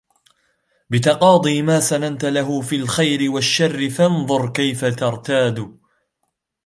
بِتَقَاضِي 0.89 1.61
مَا 1.61 1.79
سَنَنْتَ 1.79 2.25
لَهُ 2.25 2.61
فِي 2.61 2.75
الْخَيْرِ 2.75 3.31
وَالشَّرِّ 3.31 3.89
فَانْظُرْ 3.89 4.51
كَيْفَ 4.53 4.85
تَرْتَادُ 4.85 5.77